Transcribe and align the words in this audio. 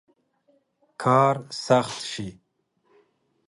کار 1.01 1.35
سخت 1.65 1.97
شي. 2.11 2.27